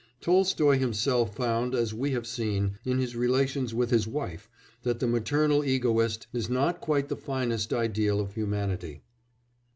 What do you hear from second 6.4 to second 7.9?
not quite the finest